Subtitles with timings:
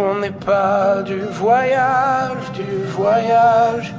[0.00, 3.92] On n'est pas du voyage, du voyage.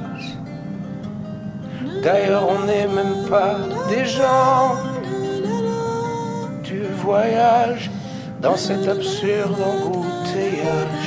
[2.02, 3.56] D'ailleurs, on n'est même pas
[3.90, 4.76] des gens
[6.64, 7.90] du voyage
[8.40, 11.06] dans cet absurde embouteillage.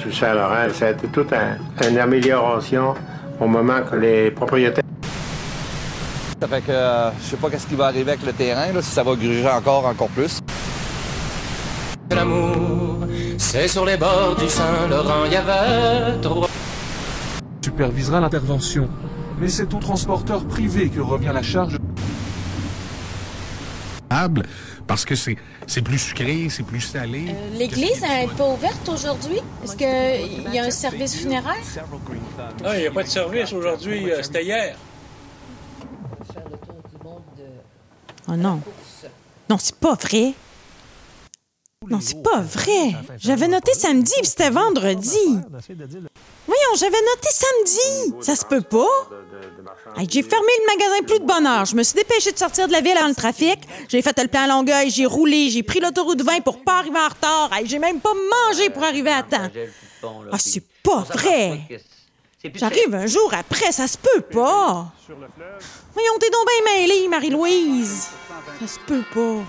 [0.00, 1.58] Sur Saint-Laurent, ça a été toute un-
[1.88, 2.94] une amélioration
[3.40, 4.84] au moment que les propriétaires
[6.40, 8.80] Ça fait que euh, je sais pas qu'est-ce qui va arriver avec le terrain, là,
[8.80, 10.40] si ça va gruger encore, encore plus.
[12.10, 13.06] L'amour,
[13.38, 16.46] c'est sur les bords du Saint-Laurent, il y avait trop.
[17.62, 18.88] supervisera l'intervention.
[19.38, 21.76] Mais c'est au transporteur privé que revient la charge
[24.86, 25.36] parce que c'est
[25.66, 27.26] c'est plus sucré, c'est plus salé.
[27.28, 29.38] Euh, L'église n'est pas ouverte aujourd'hui?
[29.64, 31.54] Est-ce qu'il y a un service funéraire?
[32.64, 34.10] Non, il n'y a pas de service aujourd'hui.
[34.10, 34.74] euh, C'était hier.
[38.28, 38.60] Oh non.
[39.48, 40.34] Non, c'est pas vrai.
[41.88, 42.94] Non, c'est pas vrai.
[43.18, 45.16] J'avais noté samedi, puis c'était vendredi.
[46.46, 48.14] Voyons, j'avais noté samedi.
[48.20, 48.86] Ça se peut pas.
[49.96, 51.64] Hey, j'ai fermé le magasin plus de bonne heure.
[51.64, 53.58] Je me suis dépêchée de sortir de la ville avant le trafic.
[53.88, 56.98] J'ai fait le plan à Longueuil, j'ai roulé, j'ai pris l'autoroute 20 pour pas arriver
[56.98, 57.50] en retard.
[57.52, 59.48] Hey, j'ai même pas mangé pour arriver à temps.
[60.30, 61.60] Ah, c'est pas vrai.
[62.54, 64.90] J'arrive un jour après, ça se peut pas.
[65.92, 68.08] Voyons, t'es donc bien mêlée, Marie-Louise.
[68.60, 69.44] Ça se peut pas.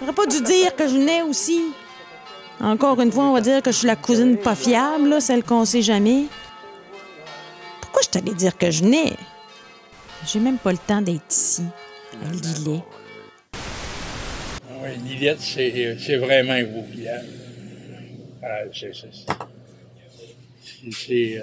[0.00, 1.72] J'aurais pas dû dire que je venais aussi.
[2.60, 5.42] Encore une fois, on va dire que je suis la cousine pas fiable, là, celle
[5.42, 6.26] qu'on sait jamais.
[7.80, 9.16] Pourquoi je t'allais dire que je venais?
[10.26, 11.62] J'ai même pas le temps d'être ici.
[12.24, 12.80] à Lillet.
[14.80, 17.24] Oui, Lillette, c'est vraiment un beau village.
[18.40, 19.10] Ah, c'est- c'est-
[20.62, 21.42] c'est- c'est, euh,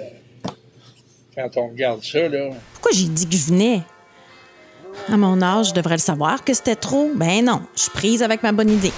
[1.34, 3.82] quand on regarde ça, là, Pourquoi j'ai dit que je venais?
[5.08, 7.10] À mon âge, je devrais le savoir que c'était trop.
[7.14, 8.92] Ben non, je suis prise avec ma bonne idée.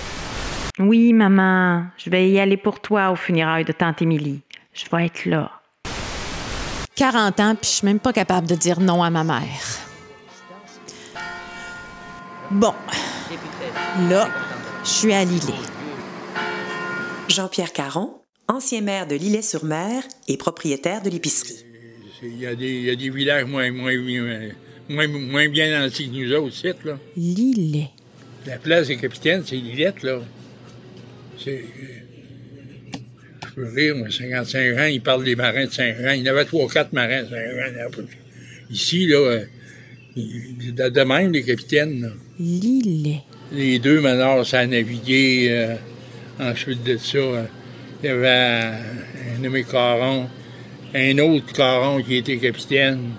[0.78, 4.40] Oui, maman, je vais y aller pour toi aux funérailles de tante Émilie.
[4.72, 5.52] Je vais être là.
[6.96, 9.78] 40 ans, puis je suis même pas capable de dire non à ma mère.
[12.51, 12.74] Bon,
[14.11, 14.28] là,
[14.83, 15.55] je suis à Lillet.
[17.28, 21.73] Jean-Pierre Caron, ancien maire de Lillet-sur-Mer et propriétaire de l'épicerie.
[22.24, 23.96] C'est- il y, a des- il y a des villages moins, moins,
[24.89, 26.98] moins, moins, bien nantis que nous autres, sites, là.
[27.17, 27.89] Lillet.
[28.46, 30.20] La place des capitaines, c'est Lillette, là.
[31.42, 31.64] C'est.
[33.48, 36.13] Je peux rire, moi, 55 ans, ils parlent des marins de Saint-Jean.
[36.13, 38.05] Il y en avait trois, quatre marins de Saint-Jean.
[38.70, 38.74] il.
[38.74, 39.45] Ici, là, euh,
[40.17, 42.08] il- de de même, les capitaines, là.
[42.40, 43.20] Lillet.
[43.52, 45.46] Les deux, maintenant, ça a navigué.
[45.51, 45.74] euh,
[46.40, 47.45] ensuite de ça, euh,
[48.02, 50.29] il y avait un, un nommé Caron,
[50.94, 53.10] un autre Caron qui était capitaine.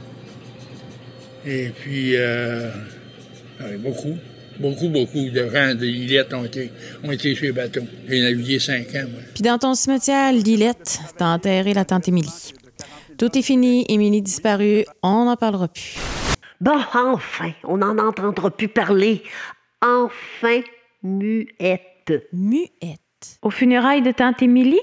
[1.45, 2.71] Et puis, euh,
[3.59, 4.17] ouais, beaucoup,
[4.59, 6.71] beaucoup, beaucoup de gens de Lillette ont été,
[7.03, 7.85] ont été sur les bateaux.
[8.07, 9.21] J'ai navigué cinq ans, moi.
[9.33, 12.53] Puis dans ton cimetière, Lilette, t'as enterré la tante Émilie.
[13.17, 15.97] Tout est fini, Émilie disparue, on n'en parlera plus.
[16.59, 19.21] Bon, enfin, on n'en entendra plus parler.
[19.81, 20.61] Enfin,
[21.03, 22.13] muette.
[22.33, 22.99] Muette.
[23.41, 24.81] Au funérailles de tante Émilie?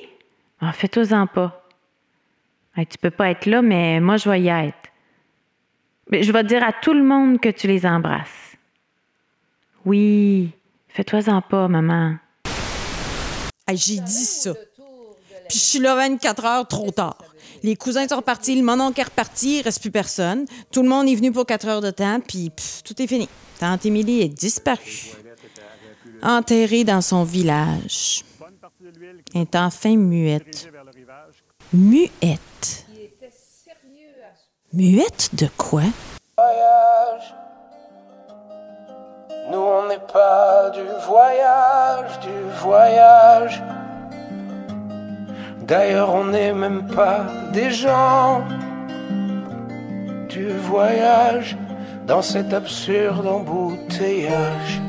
[0.61, 1.62] Ah, fais-toi-en pas.
[2.77, 4.77] Tu peux pas être là, mais moi, je vais y être.
[6.11, 8.57] Mais je vais dire à tout le monde que tu les embrasses.
[9.85, 10.51] Oui,
[10.89, 12.17] fais-toi-en pas, maman.
[13.69, 14.55] J'ai dit ça.
[15.49, 17.23] Puis je suis là 24 heures trop tard.
[17.63, 20.47] Les cousins sont repartis, le mononcle est reparti, il reste plus personne.
[20.71, 22.51] Tout le monde est venu pour 4 heures de temps, puis
[22.85, 23.29] tout est fini.
[23.61, 25.13] Tante Émilie est disparue.
[26.23, 28.25] Enterrée dans son village.
[29.35, 30.72] Elle est enfin muette.
[31.75, 32.87] Muette.
[34.75, 35.81] Muette de quoi?
[36.37, 37.35] voyage.
[39.51, 43.63] Nous, on n'est pas du voyage, du voyage.
[45.63, 47.25] D'ailleurs, on n'est même pas
[47.55, 48.45] des gens
[50.29, 51.57] du voyage
[52.07, 54.83] dans cet absurde embouteillage.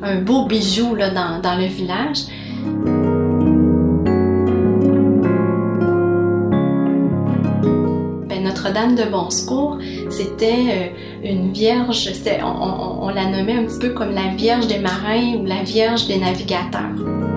[0.03, 2.27] un, beau bijou là, dans le village.
[8.71, 9.79] Notre-Dame de Bonsecours,
[10.09, 10.87] c'était euh,
[11.25, 12.09] une vierge,
[12.41, 16.17] on la nommait un petit peu comme la Vierge des marins ou la Vierge des
[16.17, 17.30] navigateurs.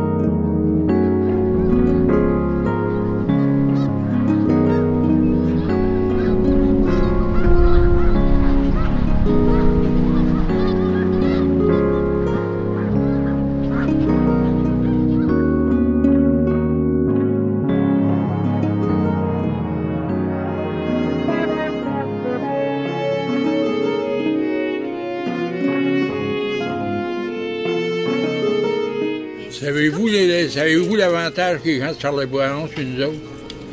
[30.48, 33.14] Savez-vous l'avantage que les gens de Charles-Boiron sur nous autres?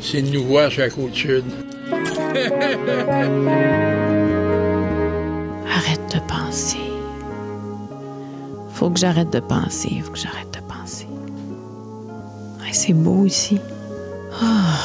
[0.00, 1.44] C'est de nous voir sur la côte sud?
[5.68, 6.78] Arrête de penser.
[8.72, 10.00] Faut que j'arrête de penser.
[10.02, 11.06] Faut que j'arrête de penser.
[12.64, 13.60] Hey, c'est beau ici.
[14.40, 14.78] Ah.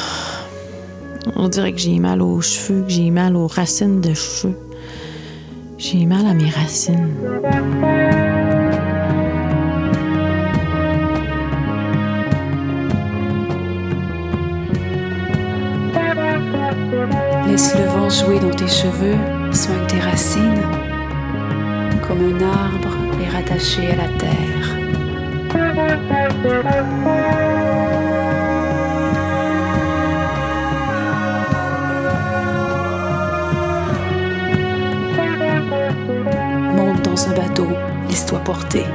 [1.36, 4.58] On dirait que j'ai mal aux cheveux, que j'ai mal aux racines de cheveux.
[5.78, 7.14] J'ai mal à mes racines.
[17.58, 19.16] Laisse le vent jouer dans tes cheveux,
[19.50, 20.62] soigne tes racines.
[22.06, 24.76] Comme un arbre est rattaché à la terre.
[36.76, 37.66] Monte dans un bateau,
[38.08, 38.86] laisse-toi porter.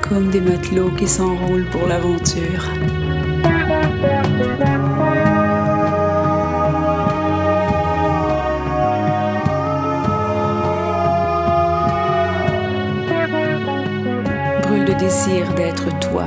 [0.00, 2.70] Comme des matelots qui s'enroulent pour l'aventure.
[15.12, 16.24] Désir d'être toi,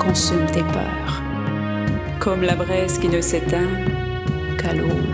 [0.00, 1.22] consume tes peurs,
[2.18, 3.70] comme la braise qui ne s'éteint
[4.58, 5.13] qu'à l'aube.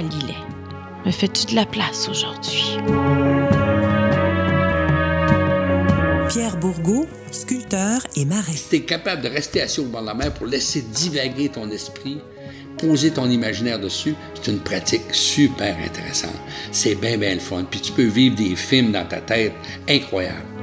[0.00, 0.34] Lilet,
[1.06, 2.78] me fais-tu de la place aujourd'hui?
[6.28, 8.42] Pierre Bourgault, sculpteur et marin.
[8.42, 11.48] Si tu es capable de rester assis au bord de la mer pour laisser divaguer
[11.48, 12.18] ton esprit,
[12.76, 16.40] poser ton imaginaire dessus, c'est une pratique super intéressante.
[16.72, 17.64] C'est bien, bien le fun.
[17.70, 19.52] Puis tu peux vivre des films dans ta tête
[19.88, 20.53] incroyables.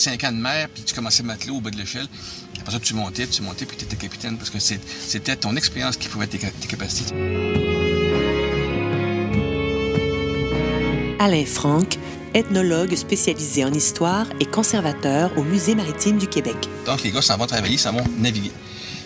[0.00, 2.06] 4-5 ans de mer, puis tu commençais matelot au bas de l'échelle.
[2.58, 5.56] Après ça, tu montais, puis tu montais, puis tu étais capitaine, parce que c'était ton
[5.56, 7.14] expérience qui pouvait tes, tes capacités.
[11.18, 11.98] Alain Franck,
[12.32, 16.56] ethnologue spécialisé en histoire et conservateur au Musée maritime du Québec.
[16.86, 18.52] Donc, les gars s'en vont travailler, s'en vont naviguer.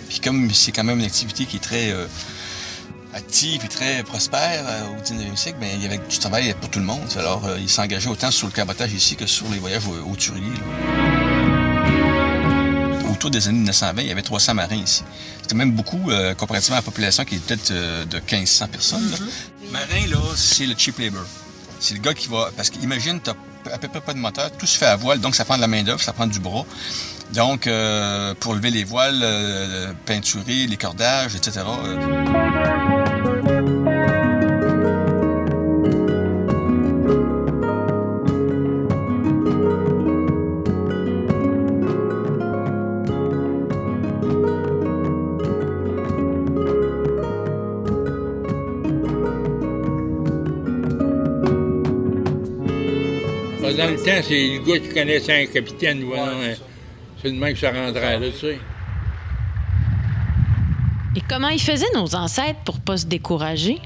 [0.08, 2.06] Puis comme c'est quand même une activité qui est très euh,
[3.14, 6.70] active et très prospère euh, au 19e siècle, ben, il y avait du travail pour
[6.70, 7.00] tout le monde.
[7.16, 10.16] Alors, euh, ils s'engageaient autant sur le cabotage ici que sur les voyages au, au
[10.16, 10.42] Turier.
[10.42, 10.66] là.
[13.10, 15.04] Autour des années 1920, il y avait 300 marins ici.
[15.40, 19.10] C'était même beaucoup euh, comparativement à la population qui est peut-être de 1500 personnes.
[19.10, 19.18] là.
[19.70, 21.24] Marin, là, c'est le cheap labor.
[21.78, 22.50] C'est le gars qui va...
[22.56, 25.34] Parce qu'imagine, tu à peu près pas de moteur, tout se fait à voile, donc
[25.34, 26.66] ça prend de la main-d'œuvre, ça prend du bras.
[27.32, 27.62] Donc,
[28.40, 29.24] pour lever les voiles,
[30.04, 31.62] peinturer, les cordages, etc.
[54.04, 56.04] temps, c'est le gars qui connaissait un capitaine.
[56.04, 56.54] voilà, hein.
[57.20, 58.58] c'est le même que ça rentrait là, tu sais.
[61.16, 63.78] Et comment ils faisaient nos ancêtres pour pas se décourager?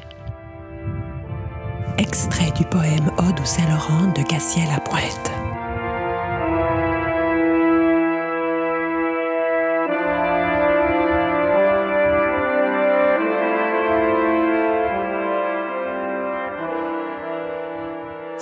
[1.99, 5.38] Extrait du poème Ode au Saint-Laurent de Gatien Lapointe.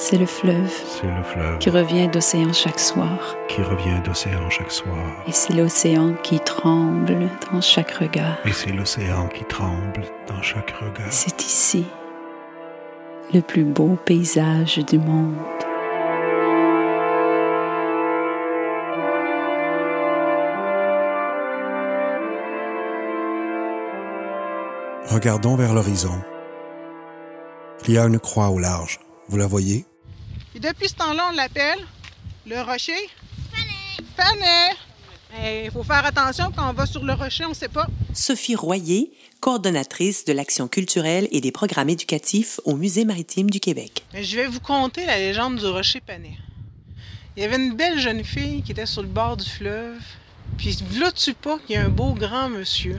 [0.09, 3.37] C'est le fleuve C'est le fleuve qui revient d'océan chaque soir.
[3.49, 4.97] qui revient d'océan chaque soir.
[5.27, 8.39] Et c'est l'océan qui tremble dans chaque regard.
[8.45, 11.09] Et c'est l'océan qui tremble dans chaque regard.
[11.11, 11.87] C'est ici,
[13.35, 15.35] le plus beau paysage du monde.
[25.09, 26.15] Regardons vers l'horizon.
[27.89, 29.01] Il y a une croix au large.
[29.29, 29.85] Vous la voyez?
[30.57, 31.79] Et depuis ce temps-là, on l'appelle
[32.47, 32.97] le rocher?
[34.17, 34.75] Panet!
[35.65, 37.87] Il faut faire attention quand on va sur le rocher, on ne sait pas.
[38.15, 44.03] Sophie Royer, coordonnatrice de l'action culturelle et des programmes éducatifs au Musée maritime du Québec.
[44.15, 46.39] Je vais vous conter la légende du rocher Panet.
[47.37, 50.01] Il y avait une belle jeune fille qui était sur le bord du fleuve.
[50.57, 52.99] Puis là, tu pas qu'il y a un beau grand monsieur,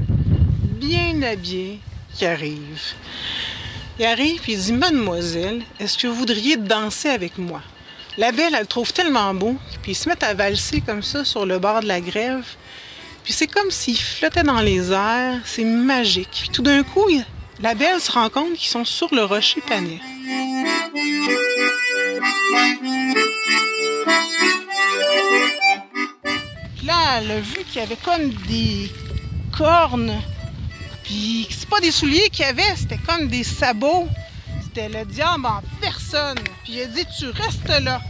[0.79, 1.79] bien habillé,
[2.13, 2.93] qui arrive.
[3.99, 7.63] Il arrive et il dit Mademoiselle, est-ce que vous voudriez danser avec moi?
[8.17, 11.25] La belle, elle le trouve tellement beau, puis ils se mettent à valser comme ça
[11.25, 12.45] sur le bord de la grève.
[13.23, 16.29] Puis c'est comme s'ils flottaient dans les airs, c'est magique.
[16.31, 17.05] Puis tout d'un coup,
[17.59, 19.61] la belle se rend compte qu'ils sont sur le rocher.
[19.61, 19.75] Puis
[26.85, 28.91] là, elle a vu qu'il y avait comme des
[29.57, 30.21] cornes
[31.07, 34.09] puis c'est pas des souliers qu'il y avait, c'était comme des sabots.
[34.61, 36.37] C'était le diable en personne.
[36.65, 38.01] Puis il a dit Tu restes là.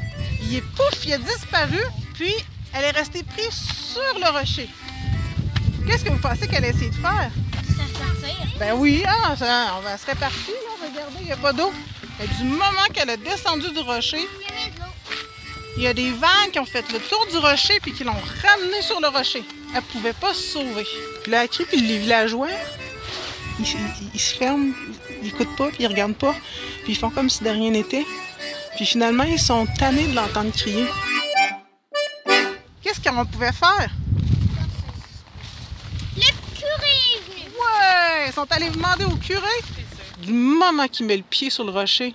[0.42, 1.80] Il est pouf, il a disparu.
[2.16, 2.34] Puis
[2.74, 4.68] elle est restée prise sur le rocher.
[5.86, 7.30] Qu'est-ce que vous pensez qu'elle a essayé de faire?
[8.58, 11.72] Ben oui, ah, ça, on va se répartir, là, regardez, il n'y a pas d'eau.
[12.22, 14.28] Et du moment qu'elle a descendu du rocher,
[15.78, 18.14] il y a des vagues qui ont fait le tour du rocher puis qui l'ont
[18.14, 19.44] ramenée sur le rocher.
[19.76, 20.88] Elle pouvait pas se sauver.
[21.22, 22.48] Puis là, elle crie, puis les villageois,
[23.60, 24.74] ils, se ferment,
[25.22, 26.36] ils n'écoutent pas, puis ils regardent pas,
[26.84, 28.06] puis ils font comme si de rien n'était.
[28.76, 30.86] Puis finalement, ils sont tannés de l'entendre crier.
[32.82, 33.90] Qu'est-ce qu'on pouvait faire?
[36.16, 36.22] Le
[36.56, 37.50] curé est venu.
[37.50, 38.28] Ouais!
[38.28, 39.42] Ils sont allés demander au curé.
[40.22, 42.14] Du moment qu'il met le pied sur le rocher,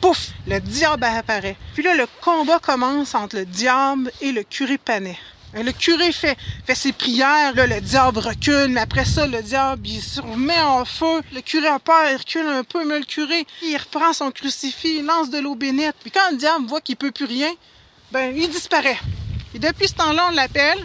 [0.00, 0.30] pouf!
[0.46, 1.56] Le diable apparaît.
[1.74, 5.18] Puis là, le combat commence entre le diable et le curé Panet.
[5.56, 6.36] Le curé fait,
[6.74, 11.22] ses prières, le diable recule, mais après ça, le diable, il se remet en feu.
[11.32, 14.98] Le curé a peur, il recule un peu, mais le curé, il reprend son crucifix,
[14.98, 15.94] il lance de l'eau bénite.
[16.00, 17.50] Puis quand le diable voit qu'il peut plus rien,
[18.10, 18.98] ben, il disparaît.
[19.54, 20.78] Et depuis ce temps-là, on l'appelle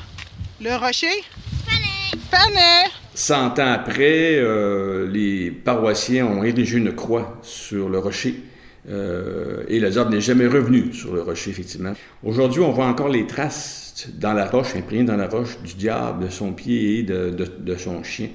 [0.62, 1.08] le rocher
[1.66, 2.24] Panet.
[2.30, 2.92] Panet.
[3.16, 8.44] Cent ans après, euh, les paroissiens ont érigé une croix sur le rocher.
[8.88, 11.94] Euh, et le diable n'est jamais revenu sur le rocher, effectivement.
[12.24, 16.26] Aujourd'hui, on voit encore les traces dans la roche, imprimé dans la roche du diable,
[16.26, 18.30] de son pied et de, de, son chien.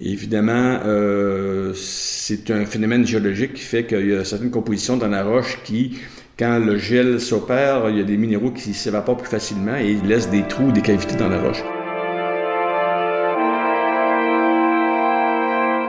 [0.00, 5.22] évidemment, euh, c'est un phénomène géologique qui fait qu'il y a certaines compositions dans la
[5.22, 5.98] roche qui,
[6.38, 10.30] quand le gel s'opère, il y a des minéraux qui s'évaporent plus facilement et laissent
[10.30, 11.62] des trous, des cavités dans la roche.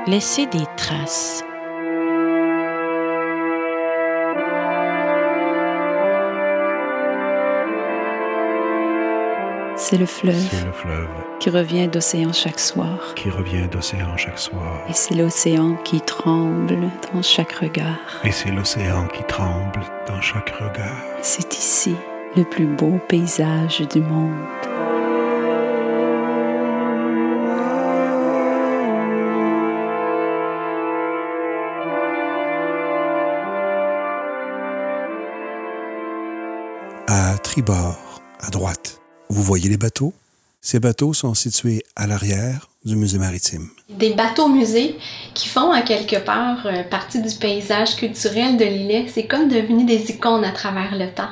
[0.08, 1.43] Laisser des traces.
[9.92, 10.48] C'est le fleuve.
[10.50, 11.10] C'est le fleuve.
[11.42, 13.14] Qui revient d'océan chaque soir.
[13.14, 14.86] Qui revient d'océan chaque soir.
[14.88, 16.80] Et c'est l'océan qui tremble
[17.14, 17.98] dans chaque regard.
[18.24, 20.96] Et c'est l'océan qui tremble dans chaque regard.
[21.22, 21.94] C'est ici
[22.38, 24.32] le plus beau paysage du monde.
[37.10, 39.00] À tribord, à droite.
[39.32, 40.14] Vous voyez les bateaux?
[40.60, 43.70] Ces bateaux sont situés à l'arrière du musée maritime.
[43.88, 44.98] Des bateaux-musées
[45.34, 49.06] qui font à quelque part euh, partie du paysage culturel de l'îlet.
[49.08, 51.30] C'est comme devenu des icônes à travers le temps.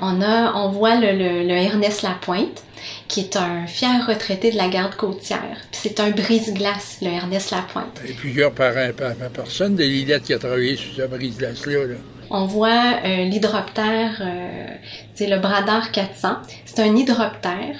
[0.00, 1.12] On, a, on voit le,
[1.46, 2.64] le, Ernest Lapointe,
[3.08, 5.58] qui est un fier retraité de la garde côtière.
[5.70, 8.00] c'est un brise-glace, le Ernest Lapointe.
[8.04, 11.88] Il y a plusieurs personnes de l'îlet qui a travaillé sur ce brise-glace-là.
[11.88, 11.96] là
[12.34, 14.66] on voit euh, l'hydroptère, euh,
[15.14, 16.38] c'est le Bradar 400.
[16.64, 17.76] C'est un hydroptère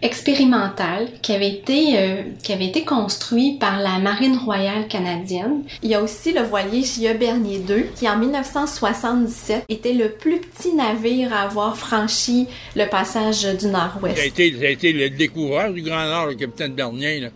[0.00, 5.62] expérimental qui avait été euh, qui avait été construit par la Marine royale canadienne.
[5.82, 7.18] Il y a aussi le voilier J.E.
[7.18, 12.46] Bernier 2 qui en 1977 était le plus petit navire à avoir franchi
[12.76, 14.16] le passage du Nord-Ouest.
[14.16, 17.20] Ça a été, ça a été le découvreur du Grand Nord, le capitaine Bernier.
[17.20, 17.28] Là.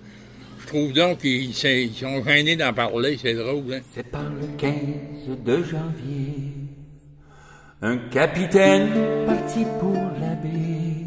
[0.62, 3.75] Je trouve donc qu'ils sont gênés d'en parler, c'est drôle.
[3.75, 3.81] Hein?
[3.95, 4.73] C'est par le 15
[5.45, 6.42] de janvier,
[7.83, 8.89] un capitaine.
[9.27, 11.07] Parti pour la baie,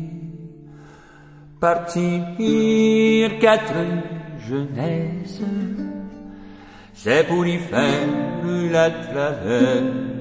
[1.60, 3.74] partir quatre
[4.48, 5.41] jeunesse,
[6.94, 8.08] c'est pour y faire
[8.72, 10.15] la traverse.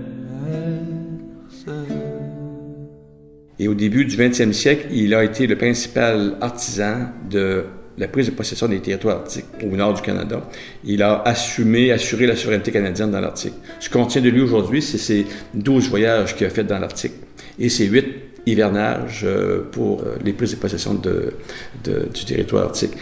[3.58, 7.66] Et au début du 20e siècle, il a été le principal artisan de
[7.98, 10.48] la prise de possession des territoires arctiques au nord du Canada.
[10.84, 13.54] Il a assumé, assuré la souveraineté canadienne dans l'Arctique.
[13.80, 17.12] Ce qu'on tient de lui aujourd'hui, c'est ses 12 voyages qu'il a fait dans l'Arctique
[17.58, 18.06] et ses 8
[18.46, 22.92] hivernages euh, pour euh, les prises de possession du territoire arctique.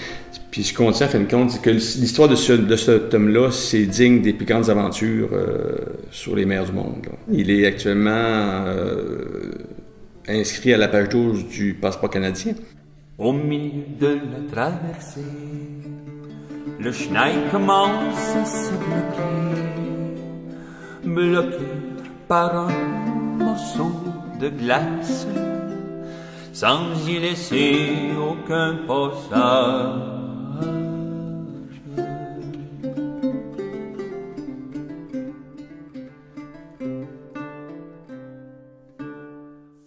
[0.50, 3.14] Puis ce qu'on tient, en fin de compte, c'est que l'histoire de, ce, de cet
[3.14, 5.76] homme-là, c'est digne des plus grandes aventures euh,
[6.11, 7.06] sur les mers du monde.
[7.32, 8.66] Il est actuellement
[10.28, 12.52] inscrit à la page 12 du passeport canadien.
[13.22, 15.20] Au milieu de la traversée,
[16.80, 20.18] le chenil commence à se bloquer,
[21.04, 21.68] bloqué
[22.26, 22.72] par un
[23.38, 23.92] morceau
[24.40, 25.28] de glace,
[26.52, 30.02] sans y laisser aucun passage.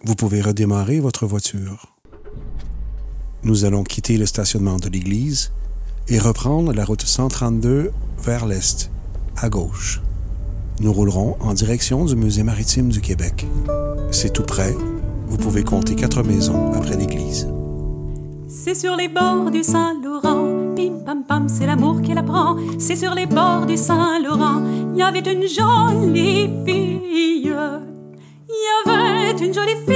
[0.06, 1.95] Vous pouvez redémarrer votre voiture.
[3.46, 5.52] Nous allons quitter le stationnement de l'église
[6.08, 7.92] et reprendre la route 132
[8.24, 8.90] vers l'est,
[9.38, 10.02] à gauche.
[10.80, 13.46] Nous roulerons en direction du Musée maritime du Québec.
[14.10, 14.76] C'est tout près.
[15.28, 17.48] Vous pouvez compter quatre maisons après l'église.
[18.48, 22.58] C'est sur les bords du Saint-Laurent, pim pam pam, c'est l'amour qui la prend.
[22.80, 27.54] C'est sur les bords du Saint-Laurent, il y avait une jolie fille.
[28.48, 29.95] Il y avait une jolie fille,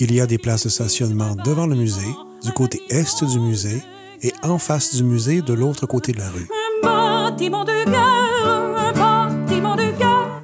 [0.00, 3.82] Il y a des places de stationnement devant le musée, du côté est du musée
[4.22, 6.48] et en face du musée de l'autre côté de la rue.
[6.84, 8.46] Un bâtiment de guerre,
[8.76, 10.42] un bâtiment de guerre.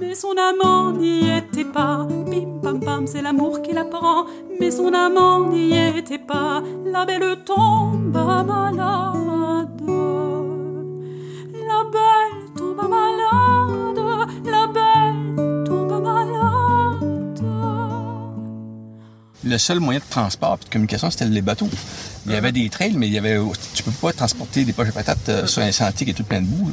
[0.00, 2.06] Mais son amant n'y était pas.
[2.30, 4.26] Pim pam pam, c'est l'amour qui la prend.
[4.60, 6.62] Mais son amant n'y était pas.
[6.84, 9.97] La belle tombe malade.
[19.58, 21.68] Le seul moyen de transport et de communication, c'était les bateaux.
[22.26, 23.36] Il y avait des trails, mais il y avait,
[23.74, 26.22] tu peux pas transporter des poches de patates euh, sur un sentier qui est tout
[26.22, 26.70] plein de boue.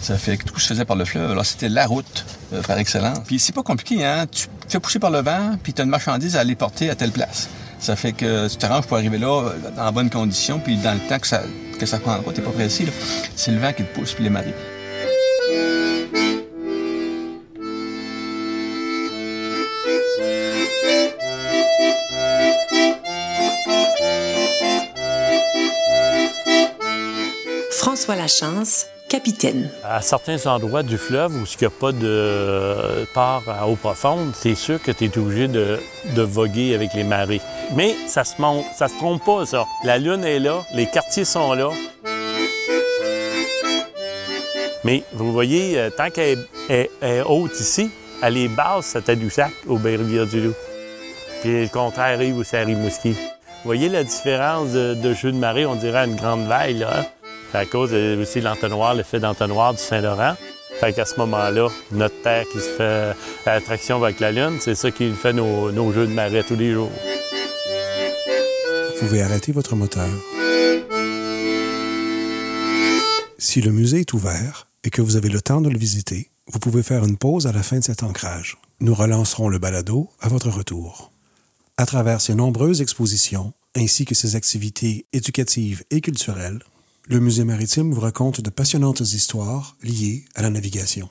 [0.00, 1.32] Ça fait que tout se faisait par le fleuve.
[1.32, 3.18] Alors, c'était la route euh, par excellence.
[3.26, 4.26] Puis c'est pas compliqué, hein.
[4.30, 6.88] Tu te fais pousser par le vent, puis tu as une marchandise à aller porter
[6.88, 7.48] à telle place.
[7.80, 11.00] Ça fait que tu t'arranges pour arriver là euh, en bonne condition, puis dans le
[11.08, 11.42] temps que ça,
[11.80, 12.86] que ça prendra, t'es pas pressé.
[13.34, 14.54] C'est le vent qui te pousse, puis les marées.
[28.10, 29.70] François Lachance, capitaine.
[29.84, 34.32] À certains endroits du fleuve où il n'y a pas de part à eau profonde,
[34.34, 35.78] c'est sûr que tu es obligé de,
[36.16, 37.40] voguer avec les marées.
[37.76, 39.64] Mais ça se monte, ça se trompe pas, ça.
[39.84, 41.70] La lune est là, les quartiers sont là.
[44.82, 46.90] Mais vous voyez, euh, tant qu'elle est,
[47.28, 47.92] haute ici,
[48.24, 50.54] elle est basse à Tadoussac, au Baie-Rivière-du-Loup.
[51.42, 53.12] Puis le contraire arrive aussi à Rimouski.
[53.12, 57.04] Vous voyez la différence de, jeu de marée, on dirait à une grande vague, là.
[57.54, 60.36] À cause aussi de l'entonnoir, l'effet d'entonnoir du Saint-Laurent.
[60.80, 63.14] Fait qu'à ce moment-là, notre terre qui se fait
[63.46, 66.56] à l'attraction avec la Lune, c'est ça qui fait nos, nos jeux de marée tous
[66.56, 66.90] les jours.
[68.88, 70.08] Vous pouvez arrêter votre moteur.
[73.38, 76.58] Si le musée est ouvert et que vous avez le temps de le visiter, vous
[76.58, 78.56] pouvez faire une pause à la fin de cet ancrage.
[78.80, 81.12] Nous relancerons le balado à votre retour.
[81.76, 86.60] À travers ses nombreuses expositions, ainsi que ses activités éducatives et culturelles,
[87.06, 91.08] le musée maritime vous raconte de passionnantes histoires liées à la navigation.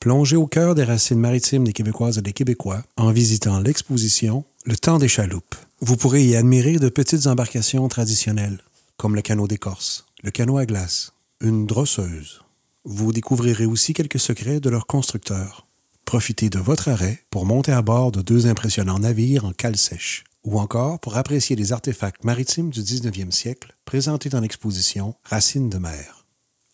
[0.00, 4.76] Plongez au cœur des racines maritimes des Québécoises et des Québécois en visitant l'exposition Le
[4.76, 5.54] temps des chaloupes.
[5.80, 8.60] Vous pourrez y admirer de petites embarcations traditionnelles,
[8.96, 12.42] comme le canot d'écorce, le canot à glace, une drosseuse.
[12.84, 15.66] Vous découvrirez aussi quelques secrets de leur constructeur.
[16.04, 20.22] Profitez de votre arrêt pour monter à bord de deux impressionnants navires en cale sèche,
[20.46, 25.78] ou encore pour apprécier les artefacts maritimes du 19e siècle présentés dans l'exposition Racines de
[25.78, 26.24] mer.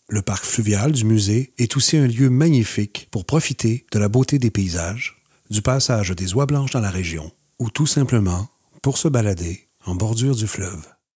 [0.07, 4.37] Le parc fluvial du musée est aussi un lieu magnifique pour profiter de la beauté
[4.37, 8.47] des paysages, du passage des oies blanches dans la région, ou tout simplement
[8.81, 10.85] pour se balader en bordure du fleuve.